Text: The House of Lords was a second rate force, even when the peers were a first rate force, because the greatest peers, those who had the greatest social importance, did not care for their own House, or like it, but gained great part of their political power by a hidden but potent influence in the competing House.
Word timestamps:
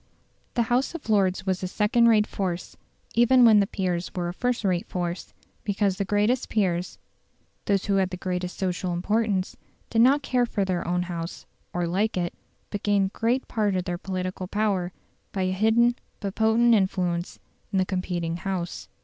The 0.55 0.63
House 0.63 0.95
of 0.95 1.09
Lords 1.11 1.45
was 1.45 1.61
a 1.61 1.67
second 1.67 2.07
rate 2.07 2.25
force, 2.25 2.75
even 3.13 3.45
when 3.45 3.59
the 3.59 3.67
peers 3.67 4.11
were 4.15 4.29
a 4.29 4.33
first 4.33 4.63
rate 4.63 4.87
force, 4.87 5.31
because 5.63 5.97
the 5.97 6.05
greatest 6.05 6.49
peers, 6.49 6.97
those 7.65 7.85
who 7.85 7.97
had 7.97 8.09
the 8.09 8.17
greatest 8.17 8.57
social 8.57 8.93
importance, 8.93 9.55
did 9.91 10.01
not 10.01 10.23
care 10.23 10.47
for 10.47 10.65
their 10.65 10.87
own 10.87 11.03
House, 11.03 11.45
or 11.71 11.85
like 11.85 12.17
it, 12.17 12.33
but 12.71 12.81
gained 12.81 13.13
great 13.13 13.47
part 13.47 13.75
of 13.75 13.83
their 13.85 13.99
political 13.99 14.47
power 14.47 14.91
by 15.31 15.43
a 15.43 15.51
hidden 15.51 15.95
but 16.19 16.33
potent 16.33 16.73
influence 16.73 17.37
in 17.71 17.77
the 17.77 17.85
competing 17.85 18.37
House. 18.37 18.87